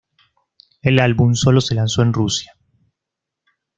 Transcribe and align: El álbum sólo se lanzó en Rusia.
El 0.81 0.99
álbum 0.99 1.35
sólo 1.35 1.61
se 1.61 1.75
lanzó 1.75 2.01
en 2.01 2.11
Rusia. 2.11 2.55